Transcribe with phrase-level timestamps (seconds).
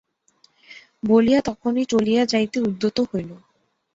[1.03, 3.31] বলিয়া তখনি চলিয়া যাইতে উদ্যত হইল।